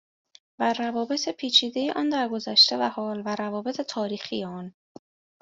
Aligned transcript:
و 0.59 0.73
روابط 0.73 1.29
پیچیده 1.29 1.93
آن 1.93 2.09
در 2.09 2.27
گذشته 2.27 2.77
و 2.77 2.81
حال 2.83 3.21
و 3.25 3.35
روابط 3.35 3.81
تاریخی 3.81 4.43
آن 4.43 4.73